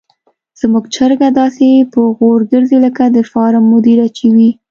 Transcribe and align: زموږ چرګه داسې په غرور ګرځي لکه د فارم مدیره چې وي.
زموږ 0.61 0.83
چرګه 0.95 1.29
داسې 1.39 1.67
په 1.91 1.99
غرور 2.17 2.41
ګرځي 2.51 2.77
لکه 2.85 3.03
د 3.15 3.17
فارم 3.31 3.63
مدیره 3.73 4.07
چې 4.17 4.25
وي. 4.35 4.49